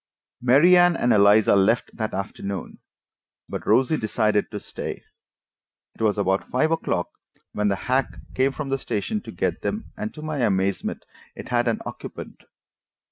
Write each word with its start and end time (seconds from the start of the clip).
Mary 0.41 0.75
Anne 0.75 0.95
and 0.97 1.13
Eliza 1.13 1.55
left 1.55 1.95
that 1.95 2.11
afternoon, 2.11 2.79
but 3.47 3.67
Rosie 3.67 3.97
decided 3.97 4.49
to 4.49 4.59
stay. 4.59 5.03
It 5.93 6.01
was 6.01 6.17
about 6.17 6.49
five 6.49 6.71
o'clock 6.71 7.09
when 7.51 7.67
the 7.67 7.75
hack 7.85 8.15
came 8.33 8.51
from 8.51 8.69
the 8.69 8.79
station 8.79 9.21
to 9.21 9.31
get 9.31 9.61
them, 9.61 9.91
and, 9.95 10.11
to 10.15 10.23
my 10.23 10.39
amazement, 10.39 11.05
it 11.35 11.49
had 11.49 11.67
an 11.67 11.81
occupant. 11.85 12.45